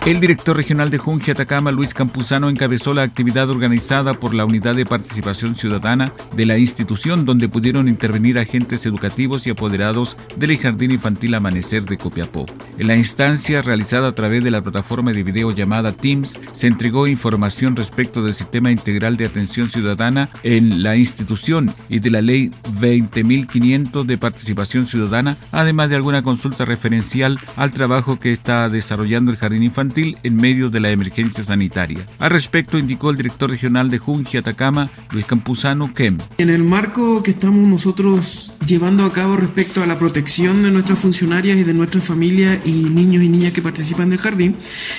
El 0.07 0.21
director 0.21 0.55
regional 0.55 0.91
de 0.91 0.99
Junji 0.99 1.31
Atacama, 1.31 1.73
Luis 1.73 1.95
Campuzano, 1.95 2.51
encabezó 2.51 2.93
la 2.93 3.01
actividad 3.01 3.49
organizada 3.49 4.13
por 4.13 4.35
la 4.35 4.45
Unidad 4.45 4.75
de 4.75 4.85
Participación 4.85 5.57
Ciudadana 5.57 6.13
de 6.37 6.45
la 6.45 6.59
institución, 6.59 7.25
donde 7.25 7.49
pudieron 7.49 7.89
intervenir 7.89 8.39
agentes 8.39 8.85
educativos 8.85 9.47
y 9.47 9.51
apoderados 9.51 10.19
del 10.37 10.59
Jardín 10.59 10.91
Infantil 10.91 11.35
Amanecer 11.35 11.85
de 11.85 11.97
Copiapó. 11.97 12.45
En 12.77 12.89
la 12.89 12.97
instancia 12.97 13.63
realizada 13.63 14.09
a 14.09 14.15
través 14.15 14.45
de 14.45 14.51
la 14.51 14.61
plataforma 14.61 15.11
de 15.13 15.23
video 15.23 15.53
llamada 15.53 15.93
Teams, 15.93 16.39
se 16.53 16.67
entregó 16.67 17.07
información 17.07 17.75
respecto 17.75 18.23
del 18.23 18.35
Sistema 18.35 18.71
Integral 18.71 19.17
de 19.17 19.25
Atención 19.25 19.71
Ciudadana 19.71 20.29
en 20.43 20.83
la 20.83 20.97
institución 20.97 21.75
y 21.89 22.01
de 22.01 22.11
la 22.11 22.21
Ley 22.21 22.51
20.500 22.79 24.05
de 24.05 24.19
Participación 24.19 24.87
Ciudadana, 24.87 25.39
además 25.51 25.89
de 25.89 25.97
alguna 25.97 26.21
consulta 26.21 26.67
referencial 26.67 27.41
al 27.57 27.73
trabajo 27.73 28.19
que 28.19 28.33
está 28.33 28.69
desarrollando 28.69 29.31
el 29.31 29.39
Jardín 29.39 29.63
Infantil 29.63 29.94
en 29.97 30.37
medio 30.37 30.71
de 30.71 30.81
la 30.81 30.91
emergencia 30.91 31.45
sanitaria. 31.45 32.07
Al 32.19 32.31
respecto 32.31 32.79
indicó 32.79 33.11
el 33.11 33.17
director 33.17 33.51
regional 33.51 33.91
de 33.91 33.99
Junji 33.99 34.39
Atacama, 34.39 34.91
Luis 35.11 35.25
Campuzano 35.25 35.93
Kem. 35.95 36.19
En 36.39 36.51
el 36.51 36.63
marco 36.63 37.23
que 37.23 37.31
estamos 37.31 37.69
nosotros 37.69 38.53
llevando 38.67 39.05
a 39.05 39.13
cabo 39.13 39.37
respecto 39.37 39.83
a 39.83 39.87
la 39.87 39.99
protección 39.99 40.63
de 40.63 40.71
nuestras 40.71 40.99
funcionarias 40.99 41.57
y 41.57 41.65
de 41.65 41.75
nuestras 41.75 42.05
familias 42.05 42.59
y 42.65 42.73
niños 42.73 43.23
y 43.23 43.29
niñas 43.29 43.53
que 43.53 43.63
participan 43.63 44.11
del 44.11 44.19
jardín, 44.19 44.57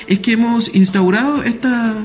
es 0.08 0.20
que 0.20 0.34
hemos 0.34 0.74
instaurado 0.74 1.44
esta 1.44 1.96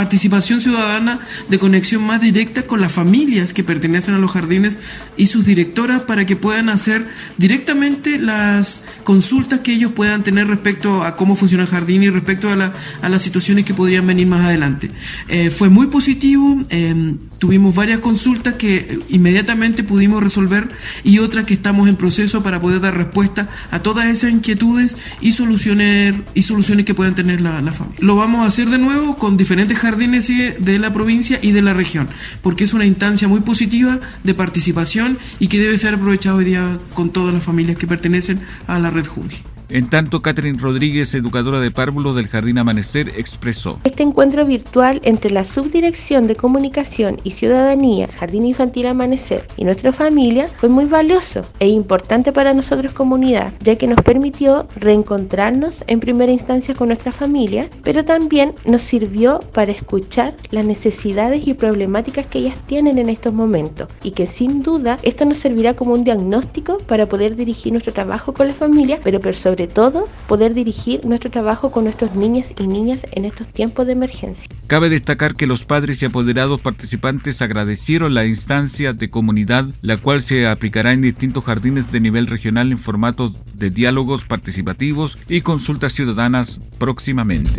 participación 0.00 0.62
ciudadana 0.62 1.20
de 1.50 1.58
conexión 1.58 2.02
más 2.02 2.22
directa 2.22 2.62
con 2.62 2.80
las 2.80 2.90
familias 2.90 3.52
que 3.52 3.62
pertenecen 3.62 4.14
a 4.14 4.18
los 4.18 4.30
jardines 4.30 4.78
y 5.18 5.26
sus 5.26 5.44
directoras 5.44 6.04
para 6.04 6.24
que 6.24 6.36
puedan 6.36 6.70
hacer 6.70 7.06
directamente 7.36 8.18
las 8.18 8.80
consultas 9.04 9.60
que 9.60 9.74
ellos 9.74 9.92
puedan 9.92 10.22
tener 10.22 10.46
respecto 10.46 11.04
a 11.04 11.16
cómo 11.16 11.36
funciona 11.36 11.64
el 11.64 11.68
jardín 11.68 12.02
y 12.02 12.08
respecto 12.08 12.48
a, 12.48 12.56
la, 12.56 12.72
a 13.02 13.10
las 13.10 13.20
situaciones 13.20 13.66
que 13.66 13.74
podrían 13.74 14.06
venir 14.06 14.26
más 14.26 14.46
adelante. 14.46 14.90
Eh, 15.28 15.50
fue 15.50 15.68
muy 15.68 15.88
positivo, 15.88 16.64
eh, 16.70 17.16
tuvimos 17.38 17.74
varias 17.74 17.98
consultas 17.98 18.54
que 18.54 19.00
inmediatamente 19.10 19.84
pudimos 19.84 20.22
resolver 20.22 20.70
y 21.04 21.18
otras 21.18 21.44
que 21.44 21.52
estamos 21.52 21.90
en 21.90 21.96
proceso 21.96 22.42
para 22.42 22.58
poder 22.58 22.80
dar 22.80 22.96
respuesta 22.96 23.50
a 23.70 23.80
todas 23.80 24.06
esas 24.06 24.30
inquietudes 24.30 24.96
y 25.20 25.32
soluciones, 25.32 26.14
y 26.32 26.40
soluciones 26.40 26.86
que 26.86 26.94
puedan 26.94 27.14
tener 27.14 27.42
la, 27.42 27.60
la 27.60 27.72
familia. 27.74 27.98
Lo 28.00 28.16
vamos 28.16 28.44
a 28.44 28.46
hacer 28.46 28.70
de 28.70 28.78
nuevo 28.78 29.18
con 29.18 29.36
diferentes 29.36 29.78
jardines 29.78 29.89
de 29.96 30.78
la 30.78 30.92
provincia 30.92 31.38
y 31.42 31.52
de 31.52 31.62
la 31.62 31.74
región, 31.74 32.08
porque 32.42 32.64
es 32.64 32.74
una 32.74 32.86
instancia 32.86 33.28
muy 33.28 33.40
positiva 33.40 34.00
de 34.24 34.34
participación 34.34 35.18
y 35.38 35.48
que 35.48 35.58
debe 35.58 35.78
ser 35.78 35.94
aprovechado 35.94 36.38
hoy 36.38 36.44
día 36.44 36.78
con 36.94 37.10
todas 37.10 37.34
las 37.34 37.42
familias 37.42 37.78
que 37.78 37.86
pertenecen 37.86 38.40
a 38.66 38.78
la 38.78 38.90
red 38.90 39.06
Junji. 39.06 39.42
En 39.72 39.88
tanto, 39.88 40.20
Catherine 40.20 40.58
Rodríguez, 40.58 41.14
educadora 41.14 41.60
de 41.60 41.70
párvulos 41.70 42.16
del 42.16 42.26
Jardín 42.26 42.58
Amanecer, 42.58 43.12
expresó. 43.16 43.78
Este 43.84 44.02
encuentro 44.02 44.44
virtual 44.44 45.00
entre 45.04 45.30
la 45.30 45.44
Subdirección 45.44 46.26
de 46.26 46.34
Comunicación 46.34 47.20
y 47.22 47.30
Ciudadanía, 47.30 48.08
Jardín 48.18 48.46
Infantil 48.46 48.88
Amanecer 48.88 49.46
y 49.56 49.62
nuestra 49.62 49.92
familia 49.92 50.48
fue 50.56 50.68
muy 50.68 50.86
valioso 50.86 51.46
e 51.60 51.68
importante 51.68 52.32
para 52.32 52.52
nosotros 52.52 52.92
comunidad, 52.92 53.52
ya 53.60 53.76
que 53.76 53.86
nos 53.86 54.02
permitió 54.02 54.66
reencontrarnos 54.74 55.84
en 55.86 56.00
primera 56.00 56.32
instancia 56.32 56.74
con 56.74 56.88
nuestra 56.88 57.12
familia, 57.12 57.70
pero 57.84 58.04
también 58.04 58.56
nos 58.64 58.82
sirvió 58.82 59.38
para 59.52 59.70
escuchar 59.70 60.34
las 60.50 60.64
necesidades 60.64 61.46
y 61.46 61.54
problemáticas 61.54 62.26
que 62.26 62.40
ellas 62.40 62.56
tienen 62.66 62.98
en 62.98 63.08
estos 63.08 63.32
momentos 63.32 63.88
y 64.02 64.10
que 64.10 64.26
sin 64.26 64.64
duda 64.64 64.98
esto 65.02 65.24
nos 65.24 65.36
servirá 65.36 65.74
como 65.74 65.92
un 65.92 66.02
diagnóstico 66.02 66.78
para 66.88 67.08
poder 67.08 67.36
dirigir 67.36 67.72
nuestro 67.72 67.92
trabajo 67.92 68.34
con 68.34 68.48
la 68.48 68.54
familia, 68.54 68.98
pero 69.04 69.20
sobre 69.32 69.59
todo 69.66 70.08
poder 70.26 70.54
dirigir 70.54 71.04
nuestro 71.04 71.30
trabajo 71.30 71.70
con 71.70 71.84
nuestros 71.84 72.14
niños 72.14 72.54
y 72.58 72.66
niñas 72.66 73.06
en 73.12 73.24
estos 73.24 73.48
tiempos 73.48 73.86
de 73.86 73.92
emergencia. 73.92 74.48
Cabe 74.66 74.88
destacar 74.88 75.34
que 75.34 75.46
los 75.46 75.64
padres 75.64 76.02
y 76.02 76.06
apoderados 76.06 76.60
participantes 76.60 77.42
agradecieron 77.42 78.14
la 78.14 78.26
instancia 78.26 78.92
de 78.92 79.10
comunidad, 79.10 79.66
la 79.82 79.96
cual 79.96 80.22
se 80.22 80.46
aplicará 80.46 80.92
en 80.92 81.02
distintos 81.02 81.44
jardines 81.44 81.90
de 81.90 82.00
nivel 82.00 82.26
regional 82.26 82.72
en 82.72 82.78
formato 82.78 83.32
de 83.54 83.70
diálogos 83.70 84.24
participativos 84.24 85.18
y 85.28 85.40
consultas 85.40 85.92
ciudadanas 85.92 86.60
próximamente. 86.78 87.50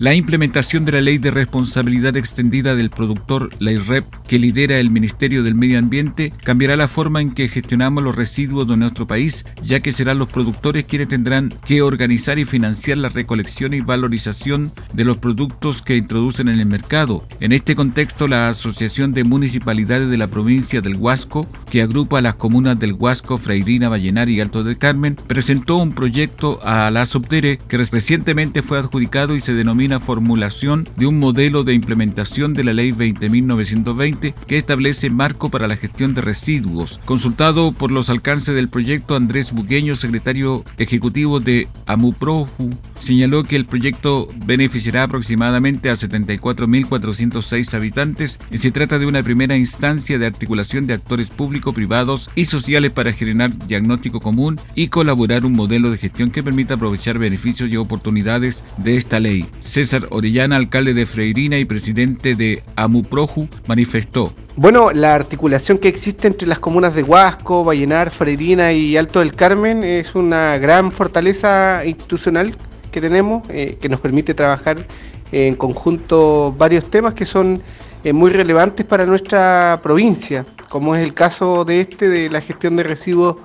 La 0.00 0.14
implementación 0.14 0.86
de 0.86 0.92
la 0.92 1.02
Ley 1.02 1.18
de 1.18 1.30
Responsabilidad 1.30 2.16
Extendida 2.16 2.74
del 2.74 2.88
Productor, 2.88 3.50
la 3.58 3.72
IREP, 3.72 4.06
que 4.26 4.38
lidera 4.38 4.78
el 4.78 4.90
Ministerio 4.90 5.42
del 5.42 5.54
Medio 5.54 5.78
Ambiente, 5.78 6.32
cambiará 6.42 6.74
la 6.74 6.88
forma 6.88 7.20
en 7.20 7.32
que 7.32 7.48
gestionamos 7.48 8.02
los 8.02 8.16
residuos 8.16 8.66
de 8.66 8.78
nuestro 8.78 9.06
país, 9.06 9.44
ya 9.62 9.80
que 9.80 9.92
serán 9.92 10.18
los 10.18 10.28
productores 10.28 10.86
quienes 10.86 11.08
tendrán 11.08 11.52
que 11.66 11.82
organizar 11.82 12.38
y 12.38 12.46
financiar 12.46 12.96
la 12.96 13.10
recolección 13.10 13.74
y 13.74 13.82
valorización 13.82 14.72
de 14.94 15.04
los 15.04 15.18
productos 15.18 15.82
que 15.82 15.98
introducen 15.98 16.48
en 16.48 16.60
el 16.60 16.64
mercado. 16.64 17.28
En 17.38 17.52
este 17.52 17.74
contexto, 17.74 18.26
la 18.26 18.48
Asociación 18.48 19.12
de 19.12 19.24
Municipalidades 19.24 20.08
de 20.08 20.16
la 20.16 20.28
provincia 20.28 20.80
del 20.80 20.96
Huasco, 20.96 21.46
que 21.70 21.82
agrupa 21.82 22.20
a 22.20 22.22
las 22.22 22.36
comunas 22.36 22.78
del 22.78 22.94
Huasco, 22.94 23.36
Freirina, 23.36 23.90
Vallenar 23.90 24.30
y 24.30 24.40
Alto 24.40 24.64
del 24.64 24.78
Carmen, 24.78 25.16
presentó 25.26 25.76
un 25.76 25.92
proyecto 25.92 26.58
a 26.62 26.90
la 26.90 27.04
Subdere 27.04 27.58
que 27.68 27.76
recientemente 27.76 28.62
fue 28.62 28.78
adjudicado 28.78 29.36
y 29.36 29.40
se 29.40 29.52
denomina 29.52 29.89
formulación 29.98 30.88
de 30.96 31.06
un 31.06 31.18
modelo 31.18 31.64
de 31.64 31.74
implementación 31.74 32.54
de 32.54 32.62
la 32.62 32.72
Ley 32.72 32.92
20.920 32.92 34.34
que 34.46 34.58
establece 34.58 35.10
marco 35.10 35.48
para 35.48 35.66
la 35.66 35.76
gestión 35.76 36.14
de 36.14 36.20
residuos. 36.20 37.00
Consultado 37.06 37.72
por 37.72 37.90
los 37.90 38.10
alcances 38.10 38.54
del 38.54 38.68
proyecto, 38.68 39.16
Andrés 39.16 39.52
Bugueño, 39.52 39.96
secretario 39.96 40.64
ejecutivo 40.78 41.40
de 41.40 41.68
AMUPROJU, 41.86 42.70
señaló 42.98 43.42
que 43.42 43.56
el 43.56 43.66
proyecto 43.66 44.28
beneficiará 44.46 45.04
aproximadamente 45.04 45.90
a 45.90 45.94
74.406 45.94 47.74
habitantes 47.74 48.38
y 48.50 48.58
se 48.58 48.70
trata 48.70 48.98
de 48.98 49.06
una 49.06 49.22
primera 49.22 49.56
instancia 49.56 50.18
de 50.18 50.26
articulación 50.26 50.86
de 50.86 50.94
actores 50.94 51.30
públicos, 51.30 51.74
privados 51.74 52.30
y 52.34 52.44
sociales 52.44 52.92
para 52.92 53.12
generar 53.12 53.56
diagnóstico 53.66 54.20
común 54.20 54.60
y 54.74 54.88
colaborar 54.88 55.44
un 55.44 55.52
modelo 55.54 55.90
de 55.90 55.98
gestión 55.98 56.30
que 56.30 56.42
permita 56.42 56.74
aprovechar 56.74 57.18
beneficios 57.18 57.70
y 57.70 57.76
oportunidades 57.76 58.62
de 58.76 58.96
esta 58.96 59.20
ley. 59.20 59.46
César 59.80 60.08
Orellana, 60.10 60.56
alcalde 60.56 60.92
de 60.92 61.06
Freirina 61.06 61.56
y 61.56 61.64
presidente 61.64 62.34
de 62.34 62.62
AMUPROJU, 62.76 63.48
manifestó. 63.66 64.34
Bueno, 64.54 64.92
la 64.92 65.14
articulación 65.14 65.78
que 65.78 65.88
existe 65.88 66.28
entre 66.28 66.46
las 66.46 66.58
comunas 66.58 66.94
de 66.94 67.02
Huasco, 67.02 67.64
Vallenar, 67.64 68.10
Freirina 68.10 68.74
y 68.74 68.98
Alto 68.98 69.20
del 69.20 69.34
Carmen 69.34 69.82
es 69.82 70.14
una 70.14 70.58
gran 70.58 70.92
fortaleza 70.92 71.82
institucional 71.86 72.54
que 72.92 73.00
tenemos, 73.00 73.48
eh, 73.48 73.78
que 73.80 73.88
nos 73.88 74.00
permite 74.00 74.34
trabajar 74.34 74.86
en 75.32 75.54
conjunto 75.54 76.54
varios 76.58 76.90
temas 76.90 77.14
que 77.14 77.24
son 77.24 77.62
eh, 78.04 78.12
muy 78.12 78.32
relevantes 78.32 78.84
para 78.84 79.06
nuestra 79.06 79.80
provincia, 79.82 80.44
como 80.68 80.94
es 80.94 81.02
el 81.02 81.14
caso 81.14 81.64
de 81.64 81.80
este, 81.80 82.10
de 82.10 82.28
la 82.28 82.42
gestión 82.42 82.76
de 82.76 82.82
residuos 82.82 83.36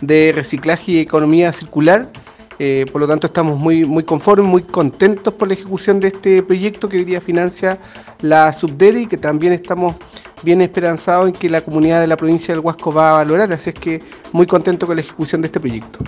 de 0.00 0.32
reciclaje 0.34 0.92
y 0.92 0.98
economía 1.00 1.52
circular, 1.52 2.10
eh, 2.64 2.86
por 2.92 3.00
lo 3.00 3.08
tanto, 3.08 3.26
estamos 3.26 3.58
muy, 3.58 3.84
muy 3.84 4.04
conformes, 4.04 4.46
muy 4.46 4.62
contentos 4.62 5.34
por 5.34 5.48
la 5.48 5.54
ejecución 5.54 5.98
de 5.98 6.08
este 6.08 6.44
proyecto 6.44 6.88
que 6.88 6.98
hoy 6.98 7.02
día 7.02 7.20
financia 7.20 7.76
la 8.20 8.52
Subdere 8.52 9.00
y 9.00 9.06
que 9.08 9.16
también 9.16 9.52
estamos 9.52 9.96
bien 10.44 10.60
esperanzados 10.60 11.26
en 11.26 11.32
que 11.32 11.50
la 11.50 11.62
comunidad 11.62 12.00
de 12.00 12.06
la 12.06 12.16
provincia 12.16 12.54
del 12.54 12.62
Huasco 12.62 12.92
va 12.92 13.10
a 13.10 13.12
valorar. 13.14 13.52
Así 13.52 13.70
es 13.70 13.74
que 13.74 14.00
muy 14.30 14.46
contento 14.46 14.86
con 14.86 14.94
la 14.94 15.02
ejecución 15.02 15.40
de 15.40 15.46
este 15.46 15.58
proyecto. 15.58 15.98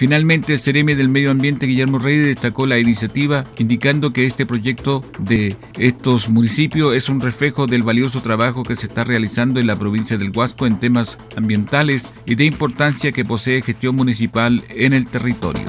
Finalmente, 0.00 0.54
el 0.54 0.60
Cereme 0.60 0.96
del 0.96 1.10
Medio 1.10 1.30
Ambiente, 1.30 1.66
Guillermo 1.66 1.98
Rey, 1.98 2.16
destacó 2.16 2.64
la 2.64 2.78
iniciativa, 2.78 3.44
indicando 3.58 4.14
que 4.14 4.24
este 4.24 4.46
proyecto 4.46 5.04
de 5.18 5.58
estos 5.74 6.30
municipios 6.30 6.96
es 6.96 7.10
un 7.10 7.20
reflejo 7.20 7.66
del 7.66 7.82
valioso 7.82 8.22
trabajo 8.22 8.62
que 8.62 8.76
se 8.76 8.86
está 8.86 9.04
realizando 9.04 9.60
en 9.60 9.66
la 9.66 9.76
provincia 9.76 10.16
del 10.16 10.32
Huasco 10.34 10.66
en 10.66 10.80
temas 10.80 11.18
ambientales 11.36 12.14
y 12.24 12.34
de 12.34 12.46
importancia 12.46 13.12
que 13.12 13.26
posee 13.26 13.60
gestión 13.60 13.94
municipal 13.94 14.64
en 14.70 14.94
el 14.94 15.06
territorio. 15.06 15.66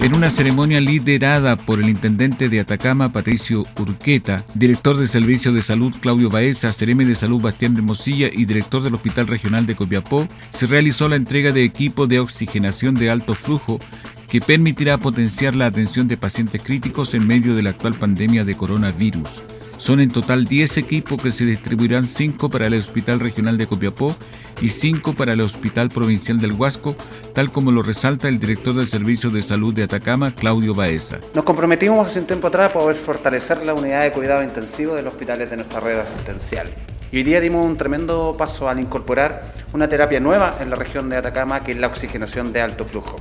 En 0.00 0.14
una 0.14 0.30
ceremonia 0.30 0.80
liderada 0.80 1.56
por 1.56 1.80
el 1.80 1.88
intendente 1.88 2.48
de 2.48 2.60
Atacama, 2.60 3.12
Patricio 3.12 3.64
Urqueta, 3.76 4.44
director 4.54 4.96
del 4.96 5.08
Servicio 5.08 5.52
de 5.52 5.60
Salud 5.60 5.92
Claudio 6.00 6.30
Baeza, 6.30 6.72
Cereme 6.72 7.04
de 7.04 7.16
Salud 7.16 7.40
Bastián 7.42 7.74
de 7.74 7.82
Mosilla 7.82 8.28
y 8.32 8.44
director 8.44 8.80
del 8.80 8.94
Hospital 8.94 9.26
Regional 9.26 9.66
de 9.66 9.74
Copiapó, 9.74 10.28
se 10.50 10.68
realizó 10.68 11.08
la 11.08 11.16
entrega 11.16 11.50
de 11.50 11.64
equipo 11.64 12.06
de 12.06 12.20
oxigenación 12.20 12.94
de 12.94 13.10
alto 13.10 13.34
flujo 13.34 13.80
que 14.28 14.40
permitirá 14.40 14.98
potenciar 14.98 15.56
la 15.56 15.66
atención 15.66 16.06
de 16.06 16.16
pacientes 16.16 16.62
críticos 16.62 17.12
en 17.14 17.26
medio 17.26 17.56
de 17.56 17.62
la 17.62 17.70
actual 17.70 17.94
pandemia 17.94 18.44
de 18.44 18.54
coronavirus. 18.54 19.42
Son 19.78 20.00
en 20.00 20.10
total 20.10 20.44
10 20.44 20.76
equipos 20.78 21.22
que 21.22 21.30
se 21.30 21.44
distribuirán 21.44 22.04
5 22.04 22.50
para 22.50 22.66
el 22.66 22.74
Hospital 22.74 23.20
Regional 23.20 23.56
de 23.56 23.68
Copiapó 23.68 24.14
y 24.60 24.70
5 24.70 25.14
para 25.14 25.34
el 25.34 25.40
Hospital 25.40 25.88
Provincial 25.88 26.40
del 26.40 26.52
Huasco, 26.52 26.96
tal 27.32 27.52
como 27.52 27.70
lo 27.70 27.84
resalta 27.84 28.26
el 28.26 28.40
director 28.40 28.74
del 28.74 28.88
Servicio 28.88 29.30
de 29.30 29.40
Salud 29.40 29.72
de 29.72 29.84
Atacama, 29.84 30.34
Claudio 30.34 30.74
Baeza. 30.74 31.18
Nos 31.32 31.44
comprometimos 31.44 32.04
hace 32.04 32.18
un 32.18 32.26
tiempo 32.26 32.48
atrás 32.48 32.70
a 32.70 32.72
poder 32.72 32.96
fortalecer 32.96 33.64
la 33.64 33.72
unidad 33.72 34.02
de 34.02 34.10
cuidado 34.10 34.42
intensivo 34.42 34.96
de 34.96 35.02
los 35.02 35.12
hospitales 35.12 35.48
de 35.48 35.56
nuestra 35.56 35.78
red 35.78 36.00
asistencial. 36.00 36.68
Y 37.12 37.18
hoy 37.18 37.22
día 37.22 37.40
dimos 37.40 37.64
un 37.64 37.76
tremendo 37.76 38.34
paso 38.36 38.68
al 38.68 38.80
incorporar 38.80 39.52
una 39.72 39.88
terapia 39.88 40.18
nueva 40.18 40.58
en 40.60 40.70
la 40.70 40.76
región 40.76 41.08
de 41.08 41.18
Atacama, 41.18 41.62
que 41.62 41.70
es 41.70 41.78
la 41.78 41.86
oxigenación 41.86 42.52
de 42.52 42.62
alto 42.62 42.84
flujo. 42.84 43.14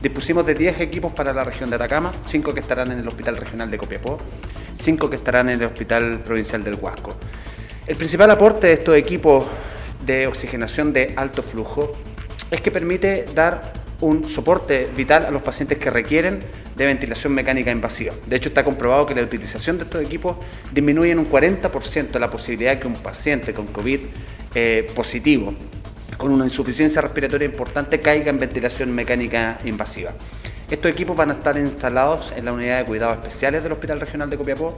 Dispusimos 0.00 0.46
de 0.46 0.54
10 0.54 0.80
equipos 0.80 1.12
para 1.12 1.34
la 1.34 1.44
región 1.44 1.68
de 1.68 1.76
Atacama, 1.76 2.12
5 2.24 2.54
que 2.54 2.60
estarán 2.60 2.92
en 2.92 3.00
el 3.00 3.08
Hospital 3.08 3.36
Regional 3.36 3.70
de 3.70 3.78
Copiapó, 3.78 4.18
5 4.78 5.10
que 5.10 5.16
estarán 5.16 5.48
en 5.48 5.60
el 5.60 5.66
Hospital 5.66 6.20
Provincial 6.24 6.62
del 6.62 6.74
Huasco. 6.74 7.16
El 7.86 7.96
principal 7.96 8.30
aporte 8.30 8.68
de 8.68 8.72
estos 8.74 8.96
equipos 8.96 9.46
de 10.04 10.26
oxigenación 10.26 10.92
de 10.92 11.14
alto 11.16 11.42
flujo 11.42 11.92
es 12.50 12.60
que 12.60 12.70
permite 12.70 13.24
dar 13.34 13.72
un 14.00 14.28
soporte 14.28 14.88
vital 14.96 15.26
a 15.26 15.30
los 15.30 15.42
pacientes 15.42 15.78
que 15.78 15.90
requieren 15.90 16.38
de 16.76 16.86
ventilación 16.86 17.34
mecánica 17.34 17.72
invasiva. 17.72 18.14
De 18.26 18.36
hecho, 18.36 18.48
está 18.50 18.64
comprobado 18.64 19.04
que 19.06 19.14
la 19.14 19.22
utilización 19.22 19.76
de 19.78 19.84
estos 19.84 20.04
equipos 20.04 20.36
disminuye 20.72 21.10
en 21.10 21.18
un 21.18 21.28
40% 21.28 22.18
la 22.18 22.30
posibilidad 22.30 22.74
de 22.74 22.80
que 22.80 22.86
un 22.86 22.94
paciente 22.94 23.52
con 23.52 23.66
COVID 23.66 24.00
eh, 24.54 24.90
positivo 24.94 25.54
con 26.16 26.32
una 26.32 26.44
insuficiencia 26.44 27.00
respiratoria 27.00 27.46
importante 27.46 28.00
caiga 28.00 28.30
en 28.30 28.38
ventilación 28.38 28.90
mecánica 28.92 29.58
invasiva. 29.64 30.14
Estos 30.70 30.90
equipos 30.90 31.16
van 31.16 31.30
a 31.30 31.32
estar 31.32 31.56
instalados 31.56 32.30
en 32.36 32.44
la 32.44 32.52
unidad 32.52 32.76
de 32.80 32.84
cuidados 32.84 33.16
especiales 33.16 33.62
del 33.62 33.72
Hospital 33.72 34.00
Regional 34.00 34.28
de 34.28 34.36
Copiapó, 34.36 34.76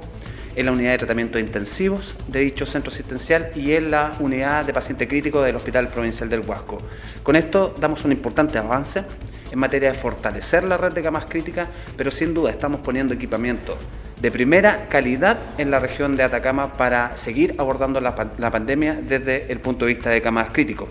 en 0.55 0.66
la 0.66 0.70
unidad 0.70 0.92
de 0.92 0.98
tratamiento 0.98 1.37
intensivos 1.37 2.14
de 2.29 2.38
dicho 2.38 2.64
centro 2.64 2.92
asistencial 2.92 3.50
y 3.57 3.72
en 3.72 3.90
la 3.90 4.12
unidad 4.20 4.64
de 4.64 4.72
paciente 4.72 5.09
crítico 5.09 5.42
del 5.42 5.57
Hospital 5.57 5.88
Provincial 5.88 6.31
del 6.31 6.40
Huasco. 6.40 6.79
Con 7.24 7.35
esto 7.35 7.74
damos 7.81 8.05
un 8.05 8.12
importante 8.12 8.57
avance 8.57 9.03
en 9.50 9.59
materia 9.59 9.90
de 9.90 9.98
fortalecer 9.98 10.62
la 10.62 10.76
red 10.76 10.92
de 10.92 11.03
camas 11.03 11.24
críticas, 11.24 11.68
pero 11.96 12.12
sin 12.12 12.35
duda 12.35 12.53
estamos 12.53 12.83
poniendo 12.83 13.12
equipamiento 13.12 13.76
de 14.20 14.31
primera 14.31 14.87
calidad 14.88 15.38
en 15.59 15.72
la 15.72 15.81
región 15.81 16.16
de 16.16 16.22
Atacama 16.22 16.72
para 16.72 17.16
seguir 17.16 17.57
abordando 17.59 18.00
la, 18.00 18.14
la 18.38 18.50
pandemia 18.53 18.94
desde 18.94 19.50
el 19.50 19.59
punto 19.59 19.87
de 19.87 19.94
vista 19.94 20.11
de 20.11 20.22
camas 20.22 20.50
críticos. 20.53 20.88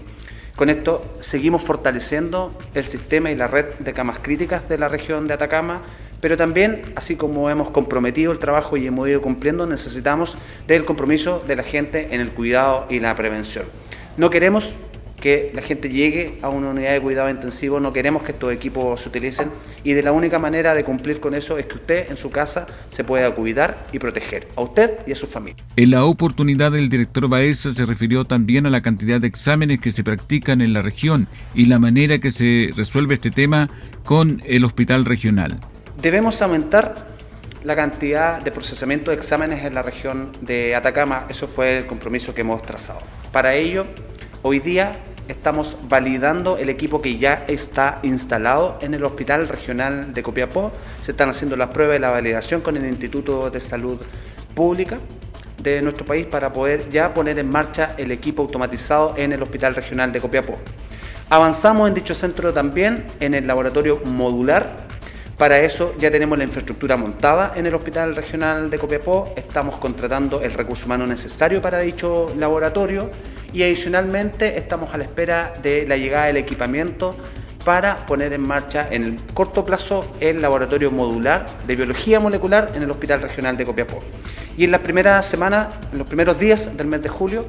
Con 0.59 0.69
esto 0.69 1.01
seguimos 1.21 1.63
fortaleciendo 1.63 2.53
el 2.73 2.83
sistema 2.83 3.31
y 3.31 3.35
la 3.37 3.47
red 3.47 3.75
de 3.79 3.93
camas 3.93 4.19
críticas 4.19 4.67
de 4.67 4.77
la 4.77 4.89
región 4.89 5.25
de 5.25 5.33
Atacama, 5.33 5.79
pero 6.19 6.35
también, 6.35 6.81
así 6.97 7.15
como 7.15 7.49
hemos 7.49 7.71
comprometido 7.71 8.33
el 8.33 8.39
trabajo 8.39 8.75
y 8.75 8.85
hemos 8.85 9.07
ido 9.07 9.21
cumpliendo, 9.21 9.65
necesitamos 9.65 10.37
del 10.67 10.83
compromiso 10.83 11.41
de 11.47 11.55
la 11.55 11.63
gente 11.63 12.09
en 12.11 12.19
el 12.19 12.31
cuidado 12.31 12.87
y 12.89 12.99
la 12.99 13.15
prevención. 13.15 13.63
No 14.17 14.29
queremos 14.29 14.75
que 15.19 15.51
la 15.53 15.61
gente 15.61 15.89
llegue 15.89 16.37
a 16.41 16.49
una 16.49 16.69
unidad 16.69 16.93
de 16.93 17.01
cuidado 17.01 17.29
intensivo, 17.29 17.79
no 17.79 17.93
queremos 17.93 18.23
que 18.23 18.31
estos 18.31 18.51
equipos 18.53 19.01
se 19.01 19.09
utilicen 19.09 19.51
y 19.83 19.93
de 19.93 20.03
la 20.03 20.11
única 20.11 20.39
manera 20.39 20.73
de 20.73 20.83
cumplir 20.83 21.19
con 21.19 21.35
eso 21.35 21.57
es 21.57 21.65
que 21.65 21.75
usted 21.75 22.09
en 22.09 22.17
su 22.17 22.31
casa 22.31 22.67
se 22.87 23.03
pueda 23.03 23.29
cuidar 23.35 23.87
y 23.91 23.99
proteger 23.99 24.47
a 24.55 24.61
usted 24.61 24.99
y 25.05 25.11
a 25.11 25.15
su 25.15 25.27
familia. 25.27 25.63
En 25.75 25.91
la 25.91 26.05
oportunidad 26.05 26.75
el 26.75 26.89
director 26.89 27.27
Baeza 27.27 27.71
se 27.71 27.85
refirió 27.85 28.25
también 28.25 28.65
a 28.65 28.69
la 28.69 28.81
cantidad 28.81 29.19
de 29.19 29.27
exámenes 29.27 29.79
que 29.79 29.91
se 29.91 30.03
practican 30.03 30.61
en 30.61 30.73
la 30.73 30.81
región 30.81 31.27
y 31.53 31.65
la 31.65 31.79
manera 31.79 32.19
que 32.19 32.31
se 32.31 32.71
resuelve 32.75 33.15
este 33.15 33.31
tema 33.31 33.69
con 34.03 34.41
el 34.45 34.65
hospital 34.65 35.05
regional. 35.05 35.59
Debemos 36.01 36.41
aumentar 36.41 37.09
la 37.63 37.75
cantidad 37.75 38.41
de 38.41 38.51
procesamiento 38.51 39.11
de 39.11 39.17
exámenes 39.17 39.65
en 39.65 39.73
la 39.73 39.83
región 39.83 40.31
de 40.41 40.75
Atacama, 40.75 41.25
eso 41.29 41.47
fue 41.47 41.79
el 41.79 41.87
compromiso 41.87 42.33
que 42.33 42.41
hemos 42.41 42.61
trazado. 42.61 42.99
Para 43.31 43.53
ello, 43.53 43.85
hoy 44.41 44.59
día 44.59 44.93
estamos 45.27 45.77
validando 45.83 46.57
el 46.57 46.69
equipo 46.69 47.01
que 47.01 47.17
ya 47.17 47.45
está 47.47 47.99
instalado 48.03 48.79
en 48.81 48.93
el 48.93 49.03
Hospital 49.03 49.47
Regional 49.47 50.13
de 50.13 50.23
Copiapó. 50.23 50.71
Se 51.01 51.11
están 51.11 51.29
haciendo 51.29 51.55
las 51.55 51.69
pruebas 51.69 51.95
de 51.95 51.99
la 51.99 52.09
validación 52.09 52.61
con 52.61 52.77
el 52.77 52.85
Instituto 52.85 53.49
de 53.49 53.59
Salud 53.59 53.99
Pública 54.55 54.97
de 55.61 55.81
nuestro 55.81 56.05
país 56.05 56.25
para 56.25 56.53
poder 56.53 56.89
ya 56.89 57.13
poner 57.13 57.37
en 57.37 57.49
marcha 57.49 57.95
el 57.97 58.11
equipo 58.11 58.41
automatizado 58.41 59.13
en 59.17 59.33
el 59.33 59.43
Hospital 59.43 59.75
Regional 59.75 60.11
de 60.11 60.21
Copiapó. 60.21 60.57
Avanzamos 61.29 61.87
en 61.87 61.93
dicho 61.93 62.15
centro 62.15 62.53
también 62.53 63.05
en 63.19 63.33
el 63.33 63.45
laboratorio 63.45 64.01
modular. 64.05 64.87
Para 65.37 65.59
eso 65.59 65.93
ya 65.99 66.09
tenemos 66.09 66.37
la 66.37 66.43
infraestructura 66.43 66.97
montada 66.97 67.53
en 67.55 67.65
el 67.65 67.73
Hospital 67.73 68.15
Regional 68.15 68.69
de 68.69 68.79
Copiapó. 68.79 69.31
Estamos 69.35 69.77
contratando 69.77 70.41
el 70.41 70.53
recurso 70.53 70.85
humano 70.85 71.05
necesario 71.05 71.61
para 71.61 71.79
dicho 71.79 72.33
laboratorio 72.37 73.09
y 73.53 73.63
adicionalmente 73.63 74.57
estamos 74.57 74.93
a 74.93 74.97
la 74.97 75.03
espera 75.03 75.53
de 75.61 75.85
la 75.87 75.97
llegada 75.97 76.25
del 76.25 76.37
equipamiento 76.37 77.15
para 77.65 78.05
poner 78.05 78.33
en 78.33 78.41
marcha 78.41 78.87
en 78.89 79.03
el 79.03 79.17
corto 79.33 79.65
plazo 79.65 80.05
el 80.19 80.41
laboratorio 80.41 80.91
modular 80.91 81.45
de 81.67 81.75
biología 81.75 82.19
molecular 82.19 82.71
en 82.73 82.83
el 82.83 82.91
Hospital 82.91 83.21
Regional 83.21 83.57
de 83.57 83.65
Copiapó. 83.65 83.99
Y 84.57 84.63
en 84.63 84.71
las 84.71 84.81
primeras 84.81 85.25
semanas, 85.25 85.67
en 85.91 85.97
los 85.97 86.07
primeros 86.07 86.39
días 86.39 86.75
del 86.77 86.87
mes 86.87 87.01
de 87.01 87.09
julio, 87.09 87.45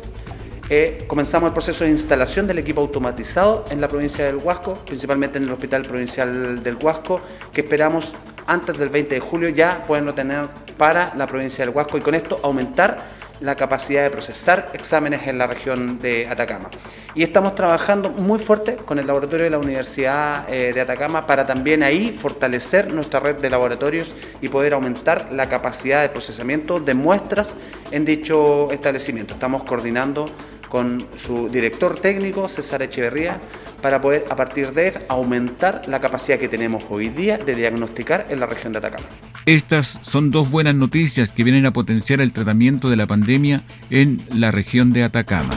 eh, 0.69 1.05
comenzamos 1.09 1.49
el 1.49 1.53
proceso 1.53 1.85
de 1.85 1.91
instalación 1.91 2.47
del 2.47 2.59
equipo 2.59 2.81
automatizado 2.81 3.65
en 3.71 3.81
la 3.81 3.89
provincia 3.89 4.25
del 4.25 4.37
Huasco, 4.37 4.75
principalmente 4.87 5.39
en 5.39 5.45
el 5.45 5.53
Hospital 5.53 5.83
Provincial 5.83 6.63
del 6.63 6.77
Huasco, 6.77 7.21
que 7.53 7.63
esperamos 7.63 8.15
antes 8.47 8.79
del 8.79 8.89
20 8.89 9.15
de 9.17 9.21
julio 9.21 9.49
ya 9.49 9.85
poderlo 9.87 10.15
tener 10.15 10.49
para 10.77 11.13
la 11.17 11.27
provincia 11.27 11.65
del 11.65 11.75
Huasco 11.75 11.99
y 11.99 12.01
con 12.01 12.15
esto 12.15 12.41
aumentar 12.43 13.20
la 13.41 13.57
capacidad 13.57 14.03
de 14.03 14.11
procesar 14.11 14.71
exámenes 14.73 15.27
en 15.27 15.39
la 15.39 15.47
región 15.47 15.99
de 15.99 16.29
Atacama. 16.29 16.71
Y 17.15 17.23
estamos 17.23 17.55
trabajando 17.55 18.11
muy 18.11 18.39
fuerte 18.39 18.77
con 18.77 18.99
el 18.99 19.07
laboratorio 19.07 19.45
de 19.45 19.51
la 19.51 19.59
Universidad 19.59 20.53
eh, 20.53 20.73
de 20.73 20.81
Atacama 20.81 21.27
para 21.27 21.47
también 21.47 21.83
ahí 21.83 22.11
fortalecer 22.11 22.93
nuestra 22.93 23.21
red 23.21 23.37
de 23.37 23.51
laboratorios 23.51 24.15
y 24.41 24.49
poder 24.49 24.75
aumentar 24.75 25.33
la 25.33 25.49
capacidad 25.49 26.03
de 26.03 26.11
procesamiento 26.11 26.79
de 26.79 26.95
muestras 26.95 27.57
en 27.91 28.05
dicho 28.05 28.71
establecimiento. 28.71 29.35
Estamos 29.35 29.65
coordinando 29.65 30.27
con 30.69 31.05
su 31.17 31.49
director 31.49 31.99
técnico, 31.99 32.49
César 32.49 32.83
Echeverría, 32.83 33.41
para 33.83 34.01
poder 34.01 34.25
a 34.31 34.37
partir 34.37 34.73
de 34.73 34.89
él 34.89 34.99
aumentar 35.09 35.83
la 35.87 36.01
capacidad 36.01 36.39
que 36.39 36.49
tenemos 36.49 36.85
hoy 36.91 37.09
día 37.09 37.39
de 37.39 37.55
diagnosticar 37.55 38.27
en 38.29 38.39
la 38.39 38.47
región 38.47 38.73
de 38.73 38.79
Atacama. 38.79 39.09
Estas 39.51 39.99
son 40.03 40.31
dos 40.31 40.49
buenas 40.49 40.77
noticias 40.77 41.33
que 41.33 41.43
vienen 41.43 41.67
a 41.67 41.73
potenciar 41.73 42.21
el 42.21 42.33
tratamiento 42.33 42.89
de 42.89 42.95
la 42.95 43.09
pandemia 43.09 43.65
en 43.91 44.23
la 44.33 44.53
región 44.53 44.93
de 44.93 45.03
Atacama. 45.03 45.51